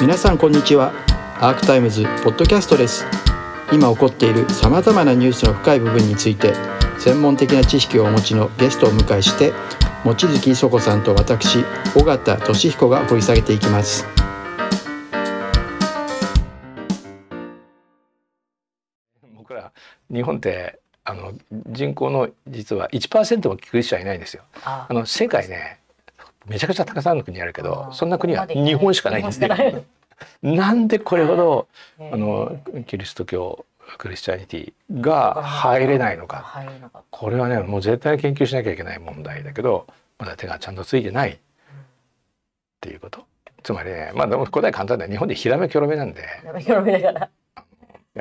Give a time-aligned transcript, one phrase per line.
[0.00, 0.92] 皆さんこんにちは。
[1.40, 3.06] アークタイムズポッドキャストです。
[3.72, 6.52] 今起こっているさまざまなニュースの深い部分について
[6.98, 9.52] 専門的な知識をお持ちのゲストをお迎えして
[10.04, 11.64] 望月磯子さんと私
[11.96, 14.06] 尾形俊彦が掘り下げていきます。
[19.36, 19.72] 僕ら
[20.10, 21.32] 日本ってあの
[21.70, 24.42] 人口の実は1%も聞く人はいないんですよ。
[24.64, 25.80] あの世界ね
[26.46, 29.22] めちゃくちゃたくさんの国あるけどそんな国は日本しかない。
[29.22, 29.84] んですね。
[30.42, 33.64] なんでこれほどあのキリスト教
[33.98, 36.64] クリスチャニティが入れないのか。
[37.10, 39.86] これはねもう絶対研究しなきゃいけない問題だけど
[40.18, 41.30] まだ手がちゃんとついてない。
[41.30, 41.36] っ
[42.80, 43.24] ていうこと。
[43.62, 46.26] つまりねまあでも答え簡単だ日本でひらめきょろめなんで。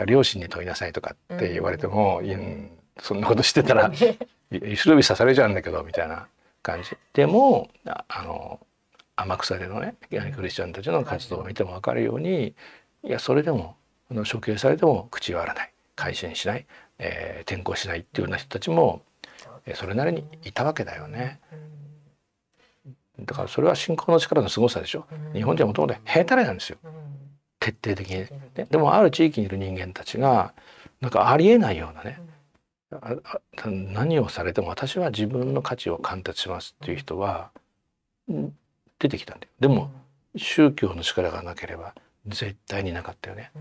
[0.08, 2.70] 両親に問いなさいとかって言われても、うん、
[3.00, 4.12] そんなことしてたら後ろ
[4.52, 6.28] 指刺されちゃうんだけどみたいな
[6.64, 8.60] 感じでもあの
[9.16, 12.56] 天草でのねクリスチャンたちの活動を見ても分かるように
[13.04, 13.76] いやそれでも
[14.32, 16.66] 処刑されても口を割らない改心しない、
[16.98, 19.04] えー、転校しないっていうような人たちも
[19.76, 21.40] それなりにいたわけだよね。
[23.20, 25.06] だからそれは信仰の力の凄さでしょ。
[25.34, 26.78] 日本人はもともとヘタレなんですよ。
[27.60, 28.26] 徹底的に。
[28.54, 30.54] ででもある地域にいる人間たちが
[31.00, 32.20] なんかありえないようなね
[33.66, 37.52] 何をされても私は自分の価値を貫徹しますっていう人は
[39.00, 39.52] 出てきたんだよ。
[39.60, 39.92] でも
[40.36, 41.94] 宗教の力がなければ
[42.28, 43.52] 絶対になかったよね。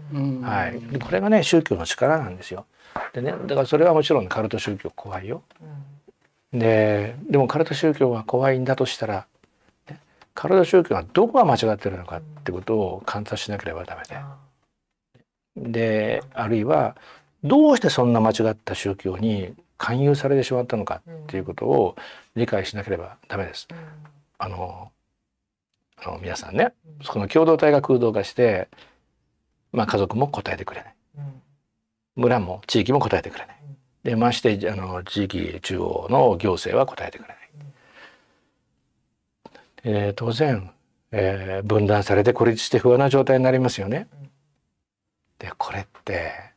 [0.43, 0.99] はい。
[0.99, 2.67] これがね宗教の力なんですよ。
[3.13, 5.43] でねだからそれはもちろんカルト宗教怖いよ。
[6.53, 9.27] ででもカルト宗教が怖いんだとしたら、
[9.89, 9.99] ね、
[10.35, 14.21] カルト宗教がどこが間違ってるのかってことを観察しなければダメで。
[15.57, 16.97] であるいは
[17.45, 21.97] どうしてそんな間違った宗教に勧誘されてしまったのかっていうことを
[22.37, 23.67] 理解しなければダメです。
[24.39, 24.91] あの
[25.97, 28.69] あの皆さんねその共同体が空洞化して、
[29.73, 30.95] まあ、家族も答えてくれない。
[32.15, 33.57] 村も地域も答えてくれない。
[34.05, 37.39] でましてあの地域中央の行政は答えてくれない。
[39.85, 40.71] えー、当然、
[41.11, 44.07] えー、分断されて孤立して不安な状態になりますよね。
[45.39, 46.52] でこれって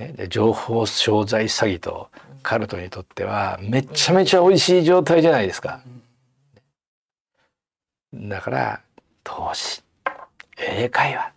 [0.00, 2.08] ね、で情報商材詐欺と
[2.42, 5.82] カルトにとってはめちゃめちゃ美味しい状態じゃないですか。
[8.14, 8.80] だから
[9.22, 9.82] 投資
[10.56, 11.32] 英会話。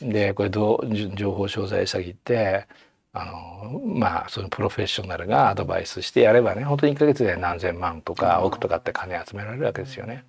[0.00, 2.66] でこれどう情報商材詐欺って
[3.12, 10.24] あのまあそのプロフェッショナルがアドバイスしてやればね本当に1ヶ月で何千万とか億とかって金集められるわけですよね。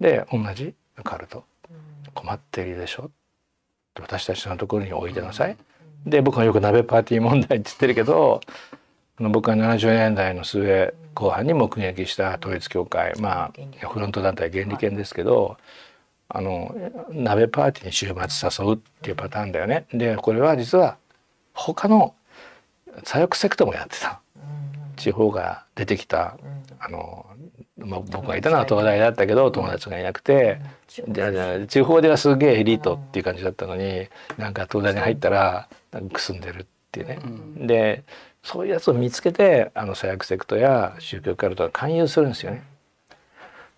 [0.00, 0.74] で同じ
[1.04, 1.44] カルト
[2.14, 3.12] 困っているでしょ
[4.00, 5.56] 私たちのところに置いてなさい。
[6.06, 8.40] で僕はよく鍋パーティー問題って言ってるけど
[9.18, 15.56] 僕は70年代の末後半に目撃した統一教会まあフロント団体原理研ですけど
[16.28, 16.74] あの
[17.10, 19.86] 鍋パーティーに週末誘うっていうパターンだよね。
[19.92, 20.98] でこれは実は
[21.54, 22.14] 他の
[23.02, 24.20] 左翼セクトもやってた。
[24.98, 26.36] 地方が出てきた
[26.80, 27.24] あの
[27.78, 30.60] まあ、僕がいたのは東大だったけど友達がいなくて、
[31.06, 35.68] うん、地方ではすげえエリートっていう感じだったのになんか東大に入ったら
[36.12, 37.20] くすんでるっていうね。
[37.22, 38.02] うん、で
[38.42, 42.64] そういうやつを見つけてあの左翼セクトや宗教カルトが勧誘するんですよね。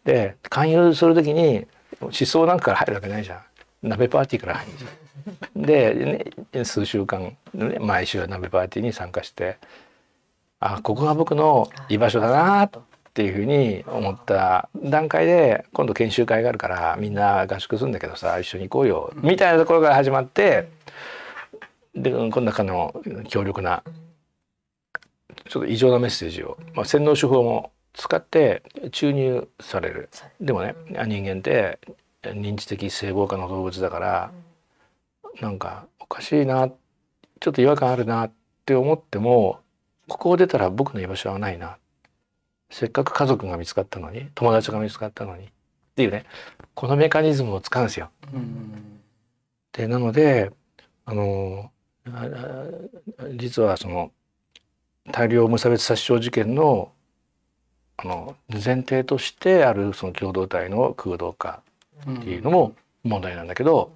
[0.04, 1.66] で勧誘する時に
[2.00, 3.40] 思想なんかから入るわけないじゃん。
[3.82, 4.88] 鍋パーティーから入るんですよ。
[5.56, 6.24] で、
[6.54, 9.58] ね、数週間、ね、毎週鍋パーティーに参加して
[10.60, 20.68] あここが僕の居場所だなとっていうふうに思った段階で今度研修会があるからみんな合宿するんだけどさ一緒に行こうよみたいなところから始まって
[21.96, 22.94] でこの中の
[23.28, 23.82] 強力な
[25.48, 28.62] ちょっと異常なメッセージを、まあ、洗脳手法も使って
[28.92, 30.08] 注入される。
[30.40, 31.80] でもね人間って
[32.22, 34.30] 認知的性暴化の動物だから
[35.40, 36.70] なんかおかしいな
[37.40, 38.32] ちょっと違和感あるなっ
[38.64, 39.58] て思っても
[40.06, 41.78] ここを出たら僕の居場所はないな
[42.70, 45.48] せっかく家族が見つかったのに友達が見つかったのにっ
[45.96, 46.24] ていうね
[46.74, 48.10] このメカニズムを使うんですよ。
[49.72, 50.52] でなので
[51.04, 51.70] あの
[53.36, 54.12] 実はその
[55.10, 56.92] 大量無差別殺傷事件の
[57.96, 61.62] あの前提としてあるその共同体の空洞化
[62.10, 63.92] っていうのも問題なんだけど、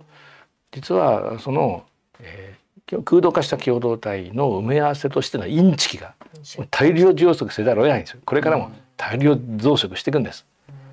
[0.73, 1.87] 実はその、
[2.21, 2.64] えー、
[3.05, 6.15] 空洞化した共同体の埋め合わせとしてのインチキが
[6.71, 8.21] 大量増殖せざるを得ないんですよ。
[8.25, 10.47] これからも大量増殖していくんです、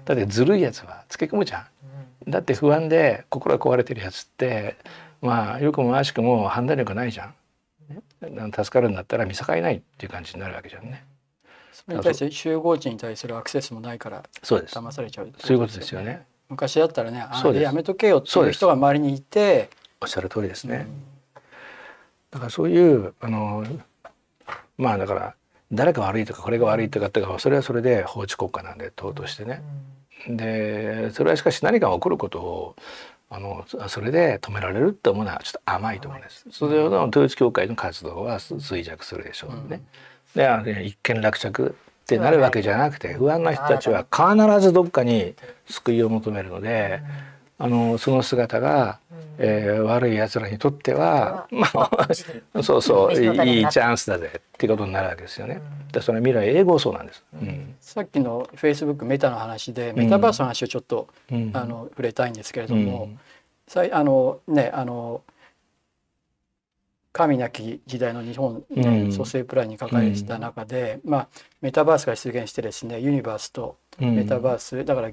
[0.05, 1.67] だってずるいやつはつけ込むじゃ
[2.25, 4.77] ん、だって不安で心が壊れてるやつって
[5.21, 7.33] まあよくも悪しくも判断力ないじゃん。
[8.21, 11.03] 助かるんだったら見境ないっていう感じになるわけじゃんね。
[11.73, 14.75] それに対して集合値に対するアクセスもないからそうです。
[14.77, 16.25] 騙されちゃうそういうことですよね。
[16.47, 20.88] 昔だったらねあれやめとけよっていう人が周りにいておっしゃる通りですね。
[22.31, 23.63] だからそういうあの
[24.77, 25.35] まあだから
[25.71, 29.61] 誰か悪いとかこれが悪いとかってかそれはそれで法治国家なんで党としてね。
[30.27, 32.75] でそれはしかし何かが起こることを
[33.29, 36.45] あのそれで止められるって思うのはちょっと甘いと思うんです。
[36.51, 39.81] それの統一教会の活動は衰弱するでしょうね。
[40.35, 45.35] であの一見落着ってなるわけじゃなくて不安な人たちは必ずどっかに
[45.67, 47.01] 救いを求めるので。
[47.63, 48.97] あのその姿が、
[49.37, 52.07] えー、悪い奴らにとっては、まあ、
[52.63, 55.61] そうそういいチャンスだぜっていうことになるわけですよね。
[55.91, 61.51] でそれ未来英語そうなんです、うん、さっきのフェイスブックメタの話でメタバースの話をちょっと、うん。
[61.53, 63.19] あの触れたいんですけれども、うん。
[63.67, 65.21] さいあのねあの
[67.13, 69.11] 神なき時代の日本、ねうん。
[69.11, 71.27] 蘇生プランに書かれてた中で、まあ、
[71.61, 75.11] メタバースが出現してですねユニバースとうんメタバース、だから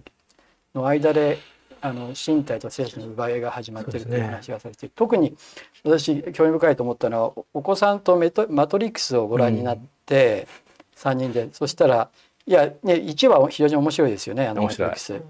[0.74, 1.38] の間で
[1.80, 5.36] あの身体と精神の奪い合いが始まってるという話がされて、特に
[5.84, 10.48] 私興味深いと思ったのはおお子さんとメトマトリックスをご覧になって、
[10.96, 12.10] 3人でそしたら
[12.46, 15.22] いや、ね、1話非常に面白いですよねあのマトリックス。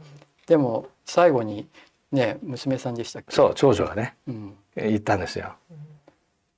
[0.46, 1.66] でも最後に
[2.12, 3.34] ね娘さんでしたっけ？
[3.34, 5.54] そう長女がねうん、言ったんですよ。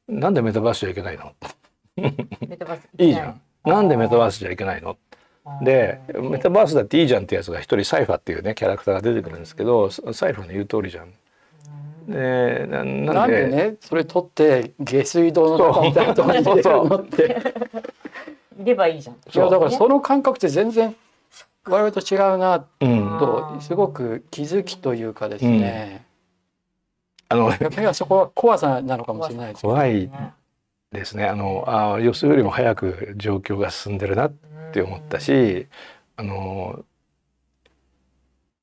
[0.06, 1.32] なんでメタバースじゃいけないの？
[1.96, 3.40] メタバースいいじゃん。
[3.64, 4.96] なんでメタバースじゃいけないの？
[5.62, 11.12] でメタバースだっていいじゃんってやつが一人サイファーっていうねキャラクターが出てくるんですけどササイファーの言う通りじゃん。
[12.08, 13.76] でなななんんででね？
[13.80, 17.54] それ取って下水道の中みたいなところに入れるのって。
[18.60, 19.16] いればいいじゃん。
[19.16, 20.94] いやだからその感覚って全然
[21.64, 26.04] 我々と違うなうん、とすごく気づきというかですね、
[27.28, 30.10] あの逆にはそこは怖さなのかもしれないです怖い
[30.92, 34.32] ですねあのあ予想よりも早く状況が進んでるなっ
[34.72, 35.68] て思ったし
[36.16, 36.84] あの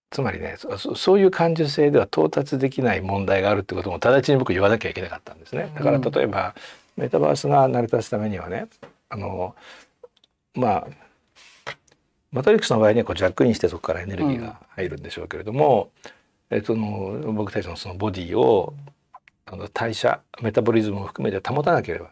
[0.09, 5.71] つまりねそそういう感受性では到達できない問題があるってことも直ちに僕言わなきゃいけなかったんですね。
[5.75, 6.55] だから例えば、
[6.95, 8.67] メタバースが成り立つためにはね
[9.09, 9.55] あの
[10.53, 10.87] まあ
[12.31, 15.91] マトリックスの場合にはこうジャックインしてそこからエネルギーが入るんでしょうけれども、
[16.49, 18.73] えっと、その僕たちのそのボディを
[19.45, 22.11] あの代謝メタボリズムを含めて保たなければ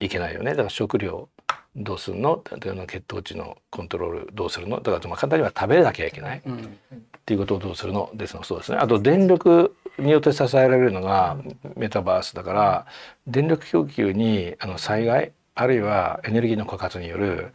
[0.00, 0.50] いけないよね。
[0.52, 1.28] だから食料
[1.76, 2.42] どうするの？
[2.86, 4.80] 血糖値のコントロールどうするの？
[4.80, 6.38] だからまあ簡単には食べなきゃいけない。
[6.38, 6.78] っうん。
[7.24, 8.10] ていうことをどうするの？
[8.14, 8.78] ですのそうですね。
[8.78, 11.36] あと電力によって支えられるのが
[11.76, 12.86] メタバースだから
[13.26, 17.52] 電力供給にあの災害あるいはエネルギーの枯渇による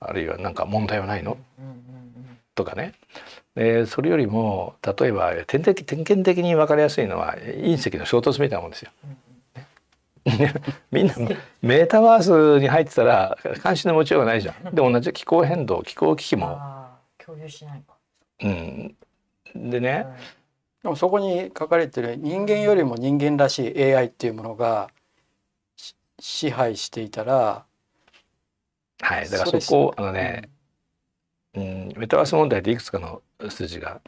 [0.00, 1.38] あるいは何か問題はないの？
[2.54, 2.92] とかね。
[3.54, 8.90] でそれよりも例えば点的点検的に分かりやすいのは隕石の衝突みたいなもんですよ。
[10.90, 11.14] みんな
[11.62, 14.74] メタバースに入ってたら関心の持ちようがないじゃん。
[14.74, 16.58] で同じ気候変動気候危機も、
[17.18, 17.94] 共有しないか。
[18.42, 18.96] うん、
[19.54, 20.06] でね、
[20.82, 24.90] でもそこに書かれてる人間よりも人間らしい AI っていうものが
[25.76, 27.64] し支配していたら
[29.00, 30.48] はい、だからそこあのね、
[31.54, 34.00] うん、メタバース問題っていくつかの数字があ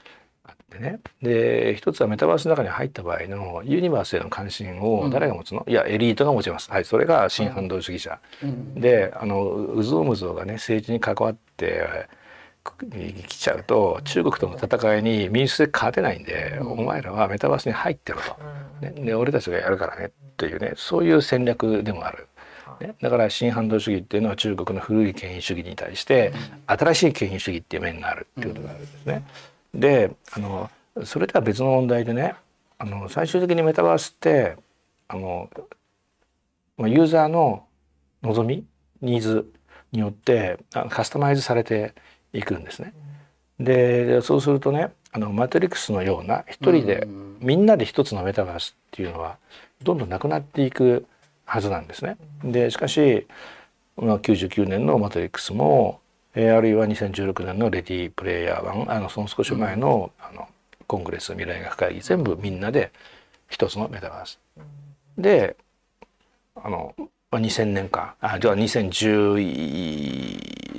[0.74, 1.00] ってね。
[1.22, 8.74] で一つはメタバースの中に入った場合のユニバースへの関心を誰が持つの、いやエリートが持ちます、はい、それが新反動主義者、うん。
[8.74, 12.08] であのうぞうむぞうがね政治に関わって
[13.26, 16.72] きちゃうと中国との戦いに民主で勝てないんで、うん。
[16.72, 18.36] お前らはメタバースに入ってろと、
[18.82, 22.28] ね、で俺たちがやるからねっていうねそういう戦略でもある。
[22.80, 26.32] ね、だから新反動主義っていうのは中国の古い権威主義に対して
[26.66, 29.24] 新しい権威主義っていう面があるっていうことがあるんですね。
[29.74, 30.70] であの
[31.04, 32.34] それとは別の問題でね
[32.78, 34.56] あの最終的にメタバースって
[35.08, 35.50] あの
[36.76, 37.64] まあユーザーの
[38.22, 38.64] 望み
[39.00, 39.52] ニーズ
[39.92, 41.94] によってあカスタマイズされて
[42.32, 42.92] いくんですね。
[43.58, 49.36] でそうするとねあのマトリックスのような一人でうんみんなで一つのメタバースっていうのは
[49.82, 51.06] どんどんなくなっていく
[51.44, 52.16] はずなんですね。
[52.44, 53.26] でしかし、
[53.96, 56.00] まあ、99年の「マトリックスも」
[56.38, 60.46] えーあるいは2016年の「レディープレイヤー1」あのその少し前の,、あの
[60.86, 62.92] コングレス未来学会議全部みんなで
[63.48, 64.38] 一つのメタバース。
[65.18, 65.56] で
[66.54, 66.94] あの、
[67.32, 69.34] まあ、2000年かあじゃあ2010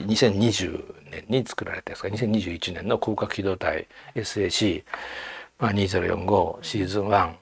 [0.08, 3.86] 2020年に作られたやつが2021年の広角機動隊
[4.16, 4.86] SAC、
[5.60, 7.34] まあ、2045シーズン1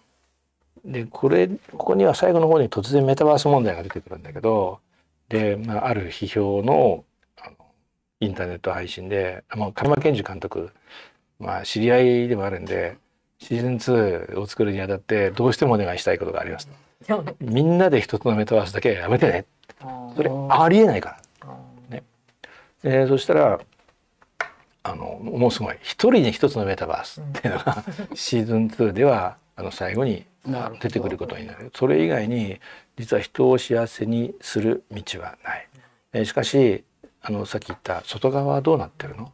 [0.85, 4.79] でこれここには最後の方に突然メタバース問題が出てくるんだけど
[5.29, 7.03] で、まあ、ある批評の
[8.19, 10.71] インターネット配信であもう金間健二監督、
[11.39, 12.97] まあ、知り合いでもあるんで
[13.39, 16.67] シーズン2を作るにあたってどうしてもお願いしたいことがあります
[17.39, 19.45] みんなで一つのメタバースだけはやめてね。
[20.15, 21.47] それありえないから。
[21.49, 21.57] あ
[22.83, 23.59] えーそしたら
[24.83, 27.83] あのもうすごい一人に一つのメタバースっていうのが
[28.15, 30.25] シーズン2ではあの最後に
[30.79, 31.71] 出てくることになる。
[31.75, 32.59] それ以外に
[32.97, 35.67] 実は人を幸せにする道はない。
[36.13, 36.83] えーしかし
[37.27, 39.33] あのさっき言った外側はどうなってるの？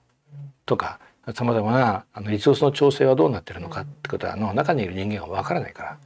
[0.66, 1.00] とか
[1.36, 5.98] さまざまなあのリソースの調整はどうなってるのかってことはあの中にいる人間がわからないから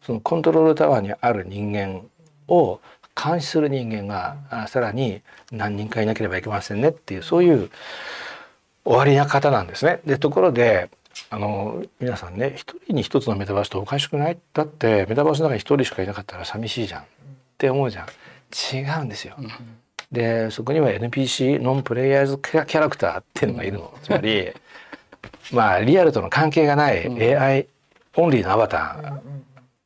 [0.00, 2.00] そのコントロールタワーにある人間
[2.48, 2.80] を
[3.14, 5.20] 監視する人間がさらに
[5.52, 7.70] 何人かいなければいけませんねっていうそういう
[8.84, 10.00] 終わりな方なんですね。
[10.06, 10.90] でところで
[11.30, 14.38] あの皆さんね一人に一つのメタバースっておかしくない？
[14.52, 17.04] だってメタバースの中に一人しかいなかったら寂しいじゃんっ
[17.58, 18.06] て思うじゃん
[18.76, 19.36] 違うんですよ。
[20.14, 23.92] でそこには NPC ノンプレイヤーズキャラクターっていうのがいるの。
[24.02, 24.48] つまり
[25.52, 27.66] まあリアルとの関係がない AI
[28.16, 29.20] オンリーのアバタ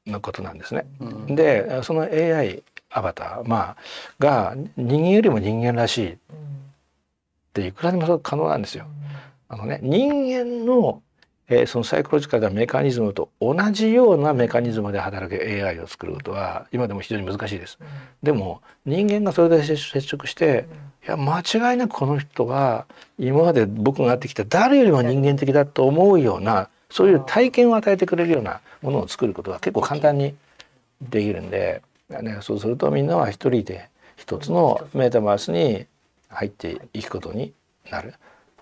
[0.06, 0.86] ーのことなんですね。
[1.00, 1.34] うん。
[1.34, 3.76] でその AI アバター、まあ、
[4.18, 6.16] が人間よりも人間らしいっ
[7.52, 8.86] ていくらでも可能なんですよ。
[9.48, 11.02] あのね人間の、
[11.48, 17.78] えーそのサイコロジカルなメカニズムと同じようなメカニズムで働く AI を作ることは今でも非常に難しいです。
[18.22, 20.66] でも人間がそれで接接触して
[21.06, 22.86] いや間違いなくこの人は
[23.18, 30.34] 今まで僕が会ってきた誰よりも人間的だと思うようなそういう体験を与えてくれるようなものを作ることは結構簡単に
[31.00, 35.86] できるんで、ね、そうするとみんなは一人で一つのメタバースに
[36.28, 37.52] 入っていくことに
[37.90, 38.14] なる。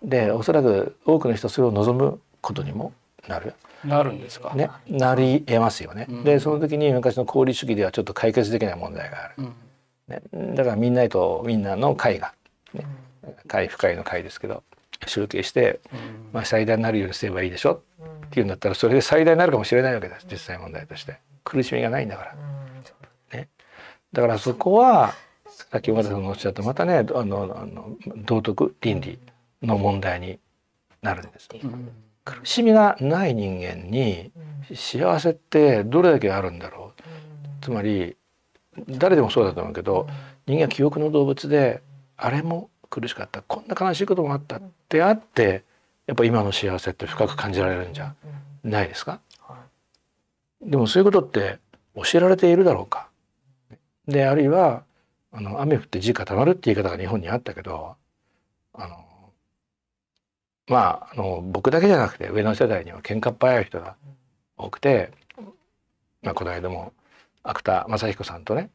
[0.02, 2.92] でおそらく多くの人はそれを望むことにも
[3.28, 3.54] なる。
[3.84, 4.54] なるんですか？
[4.54, 6.06] ね、なり得ますよね。
[6.08, 6.24] うん。
[6.24, 9.34] でその時に昔の功利主義ではちょっと解決できない問題がある。
[9.38, 9.54] うん。
[10.08, 12.32] ね、だからみんなとみんなの会が、
[12.72, 12.86] ね、
[13.48, 14.62] 会不会の会ですけど
[15.06, 15.98] 集計して、うん。
[16.32, 17.82] まあ、最大になるようにすればいいでしょ？
[18.26, 21.18] っていうんだったらそれで最大になるかもしれないわけです実際問題として。
[21.44, 22.36] 苦しみがないんだから。
[24.12, 25.14] だからそこは
[25.48, 29.18] さっき小田さんがおっしゃったまたねあのあの道徳倫理
[29.62, 30.38] の問題に
[31.02, 31.48] なるんです。
[31.52, 31.90] うん
[32.26, 34.32] 苦しみがない人間に
[34.74, 37.02] 幸せってどれだけあるんだろう？
[37.64, 38.16] つまり
[38.88, 40.08] 誰でもそうだと思うけど
[40.46, 41.82] 人間は記憶の動物で
[42.16, 43.42] あれも苦しかった。
[43.42, 44.56] こんな悲しいこともあった。
[44.56, 45.64] ってあって
[46.06, 48.14] やっぱ今の幸せって深く感じられるんじゃ
[48.64, 49.20] ないですか？
[50.60, 51.58] でもそういうことって
[51.94, 53.08] 教えられているだろうか？
[54.08, 54.82] であるいは
[55.32, 57.94] あの雨降って地固まるって言い方が日本にあったけど
[58.74, 59.05] あの
[60.68, 63.96] まああの僕だけじゃなくて上の世代には喧嘩っ早い人が
[64.56, 65.10] 多くて、
[66.22, 66.92] まあ、この間も
[67.42, 68.70] 芥田正彦さんとね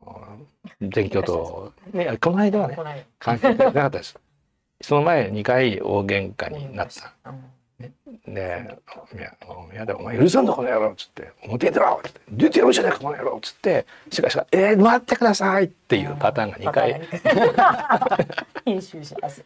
[0.00, 0.38] あの
[0.80, 4.18] 全教と、ね、この間はね関係なかったです。
[4.82, 7.12] その前2回大喧嘩になった。
[8.26, 8.78] で
[9.14, 17.00] 「いやもうやだお前許さんだこの野郎」っつって「表に出ろ」っつって「出てやろうじゃないかこの野郎」っつってしかし「えー、待ってください」っていうパターンが2回。
[18.64, 19.42] 編集します。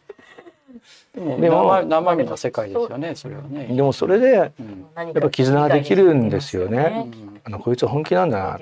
[1.13, 3.67] でも生生身の世界ですよねそれはね。
[3.67, 4.51] でもそれでやっ
[5.13, 7.09] ぱ絆ができるんですよね。
[7.13, 8.59] うんあのこいつは本気なんだなっ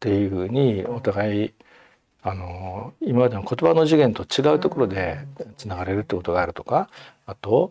[0.00, 1.54] ていうふうにお互い
[2.22, 5.20] あの今までの言葉の次元と違うところで
[5.56, 6.90] つながれるってことがあるとか
[7.26, 7.70] あと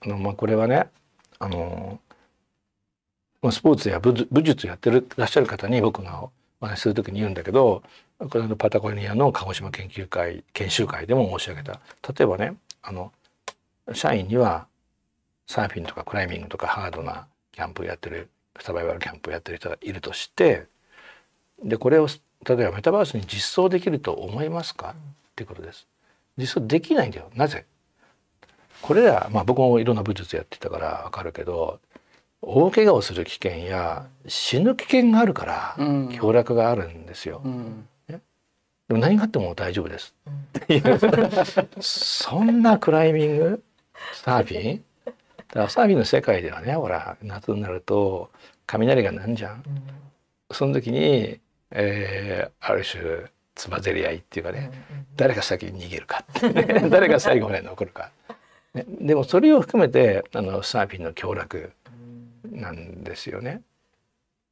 [0.00, 0.86] あの、まあ、これはね
[1.40, 1.98] あの、
[3.42, 7.82] まあ、スポーツや武術武術やってるらっしゃる方に僕がお話しする時に言うんだけど
[8.20, 11.80] これのパタゴニアの鹿児島研究会研修会でも申し上げた。
[12.16, 13.12] 例えばねあの
[13.92, 14.66] 社員には
[15.46, 18.28] サーフィンとかクライミングとかハードなキャンプやってる
[18.60, 20.66] サバイバルキャンプやってる人がいるとして
[21.62, 22.06] でこれを
[22.46, 24.94] 例えばメタバースに実装できると思いますかっ
[25.34, 25.86] ていうことです。
[26.38, 27.66] 実装できないんだよなぜ？
[28.80, 31.80] これら、まあ、僕もいろんな武術やってたからわかるけど
[32.40, 37.42] 大怪我をする危険や死ぬ危険があるからうん凶楽があるんですよ。
[37.44, 37.86] うん
[38.90, 40.12] でも何があっても大丈夫です。
[40.58, 40.98] っていう。
[41.80, 43.62] そんなクライミング？
[44.14, 44.84] サーフィン？
[45.06, 48.32] だからサーフィンの世界ではねほら夏になると
[48.66, 49.62] 雷がなんじゃん。
[50.50, 51.38] その時に、
[51.70, 54.72] えーある種つばぜり合いっていうかね、
[55.14, 56.24] 誰が先に逃げるか。
[56.38, 58.10] ってね誰が最後まで残るか、
[58.74, 61.70] ね、でもそれを含めてあのサーフィンの凶楽
[62.50, 63.62] なんですよね。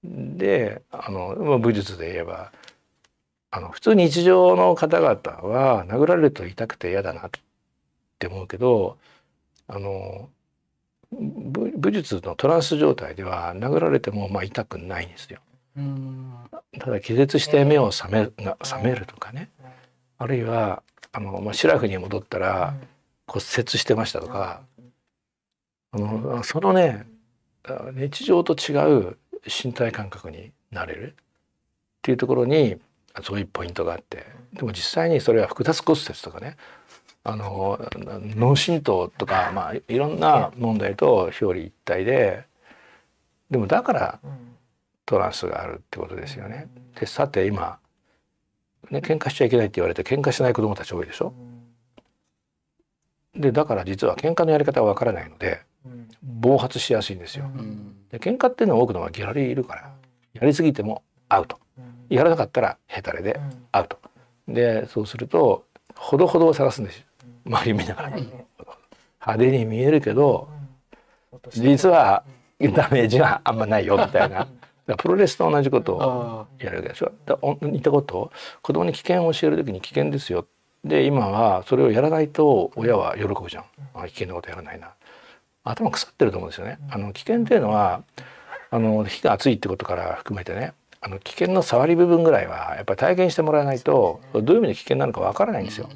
[0.04, 2.52] であのまあ武術で言えば
[3.50, 5.12] あの普通日常の方々
[5.49, 7.31] は殴られると痛くて嫌だなっ
[8.19, 8.99] て思うけど
[9.67, 10.28] あの
[11.11, 15.40] 武武術のトランス状態では殴られてもまあ痛くないんですよ。
[15.76, 16.33] うん。
[16.78, 19.50] ただ気絶して目を覚めが覚めるとかね。
[20.19, 22.75] あるいはあの、まあ、シラフに戻ったら
[23.26, 24.61] 骨折してましたとか。
[25.93, 27.07] あのそのね
[27.64, 28.75] あ日常と違
[29.09, 31.14] う身体感覚になれるっ
[32.02, 32.76] ていうところに
[33.22, 36.56] そういうポイントがあってでも実際にそれは複雑骨折とかね
[37.25, 37.78] あの
[38.37, 42.44] 脳震盪とか、まあ、いろんな問題と表裏一体で
[43.50, 44.20] でもだから
[45.04, 46.68] トランスがあるってことですよね。
[46.98, 47.78] でさて今
[48.90, 51.32] ね喧嘩しちゃいけないって言われて喧嘩しない子供たち多いでしょ。
[53.34, 55.60] でだから実は喧嘩のやり方はわからないので
[56.22, 57.50] 暴発しやすいんですよ。
[58.10, 59.92] で喧嘩っていうのは多くのはギャラリーいるから
[60.34, 61.58] やりすぎてもアウト
[62.08, 63.40] やらなかったらヘタレで
[63.72, 63.98] アウト
[64.46, 67.04] でそうするとほどほどを探すんですよ
[67.46, 68.10] 周り見ながら。
[68.10, 70.48] 派手に見えるけど
[71.50, 72.24] 実は
[72.60, 74.46] ダメージがあんまないよみたいな。
[74.96, 77.12] プロレスと同じことをやるわけでしょ。
[77.26, 80.46] だ似たことを子供に危険を教える時に危険ですよ。
[80.82, 83.64] で今はそれをやらないと親は喜ぶじゃん。
[83.94, 84.92] あ危険なことやらないな。
[85.64, 86.78] 頭腐ってると思うんですよね。
[86.90, 88.02] あの危険っていうのは
[88.70, 95.88] あの火が熱いってことから含めてねあの危険の触り部分ぐらいはやっぱり体験してもらわないとどういう意味で危険なのかわからないんですよ。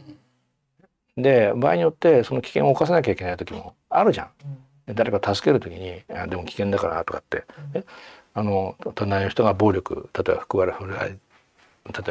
[1.16, 4.94] で場合によってその危険を犯さなきゃいけない時もあるじゃん。
[4.94, 7.84] 誰か助ける時に「でも危険だから」とかって、ね、
[8.34, 11.16] あの隣の人が暴力例えば振られ例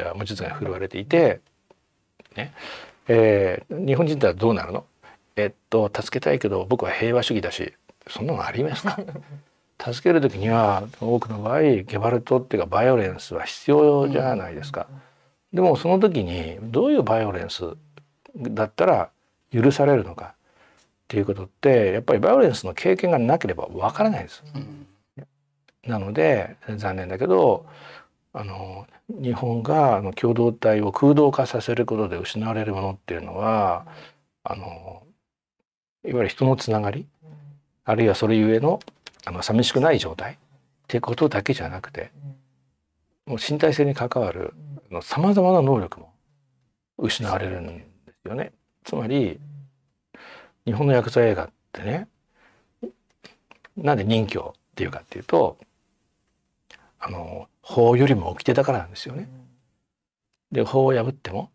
[0.02, 1.40] えば無実が振るわれていて、
[2.36, 2.54] ね。
[3.08, 4.86] えー、日本人ってはどうなるの？
[5.36, 7.74] えっと助けたいけど僕は平和主義だし
[8.08, 8.98] そんなのありますか？
[9.84, 14.88] 助ける時には多くの場合ゲバルトっていうかバイオレンスは必要じゃないですか。
[15.52, 17.64] でもその時にどういうバイオレンス
[18.36, 19.10] だったら
[19.52, 20.36] 許されるのかっ
[21.08, 24.44] ていうことってやっぱりバイオレンスの経験がなければわからないです。
[25.84, 27.66] なので残念だけど
[28.34, 33.86] あの日本があの共同体を空洞化させることで失われるものっていうのは
[34.44, 35.04] あの
[36.06, 37.08] いわゆる人のつながり
[37.84, 38.80] あるいはそれゆえの
[39.26, 40.38] あの寂しくない状態っ
[40.88, 42.12] ていうことだけじゃなくて
[43.26, 44.54] もう身体性に関わる
[45.02, 46.12] さまざまな能力も
[46.98, 47.86] 失われるんで
[48.24, 48.52] すよね。
[48.84, 49.40] つまり
[50.66, 52.08] 日本のヤクザ映画ってね
[53.78, 55.58] なんで任侠っていうかっていうと
[57.00, 59.30] あの法よりも掟だからなんですよね。
[60.52, 61.50] で法を破っても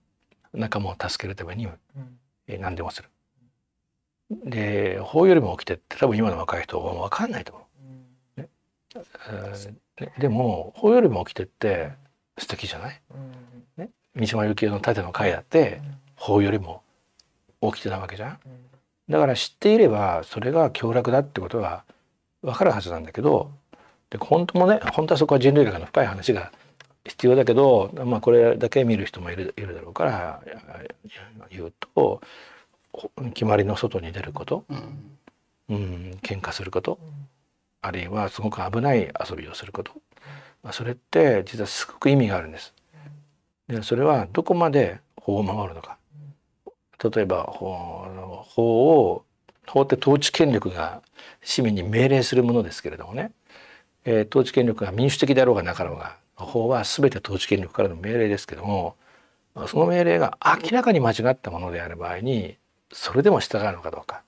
[0.52, 1.68] 仲間を助けるために、
[2.46, 3.10] え何でもする。
[4.30, 7.66] で法よりも掟って多分今の若い人は分かんないと思
[8.38, 8.40] う。
[8.40, 8.48] ね
[9.28, 11.92] えー、でも法よりも掟って
[12.38, 13.00] 素敵じゃない、
[13.76, 15.80] ね、三島由紀夫の盾の会だって
[16.16, 16.82] 法よりも
[17.60, 18.38] 掟なわけじゃん？
[19.08, 21.84] だから知っていればそれが凶楽だってことは
[22.42, 23.52] 分かるはずなんだけど
[24.10, 26.50] で本当もね本当はそこは人類学の深い話が
[27.04, 30.42] 必要だけど、まあ、これだけ見る人もいるいるだろうから
[31.50, 32.20] 言うと
[33.34, 34.64] 決まりの外に出ること、
[35.68, 36.98] うん、喧嘩すること、
[37.82, 39.92] あるいはすごく危ない遊びをすること、
[40.62, 42.74] まあ、それって実はすごく意味があるんです。
[43.68, 45.98] でそれはどこまで法を守るのか。
[47.02, 49.24] 例えば法を
[49.66, 51.02] 法って統治権力が
[51.42, 53.32] 市民に命令するものですけれどもね、
[54.04, 58.96] えー、統治権力が民主的であろうがなかろうが法は全て統治権力からの命令ですけども
[59.68, 62.56] その命令が明らかに間違ったものである場合に
[62.92, 64.22] それでも従うのかどうか。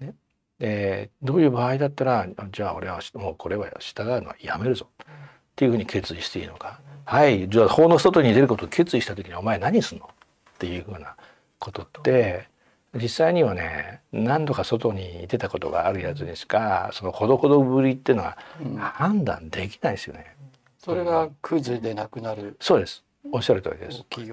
[0.00, 0.14] ね、
[0.58, 5.06] でどういう場合だったらじゃあ俺はもうこれは従うのはやめるぞっ
[5.54, 6.80] ていうふうに決意していいのか。
[7.04, 10.06] はいじゃあ法の外に出ることを決意した時にお前何すんの？
[10.06, 11.16] っていうふうな
[11.58, 12.48] ことって
[12.94, 18.38] 実際にはね何度か外に出たことがあるやつにしかそのほどほどぶりっていうのは
[18.78, 20.34] 判断できないですよね。
[20.78, 22.56] それがクズでなくなる。
[22.60, 23.04] そうです。
[23.32, 24.00] おっしゃる通りです。
[24.00, 24.32] 大きい